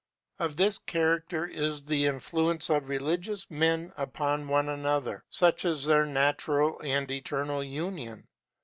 Of 0.39 0.55
this 0.57 0.79
character 0.79 1.45
is 1.45 1.83
the 1.85 2.07
influence 2.07 2.71
of 2.71 2.89
religious 2.89 3.45
men 3.51 3.93
upon 3.95 4.47
one 4.47 4.67
another; 4.67 5.25
such 5.29 5.63
is 5.63 5.85
their 5.85 6.07
natural 6.07 6.79
and 6.83 7.11
eternal 7.11 7.63
union. 7.63 8.27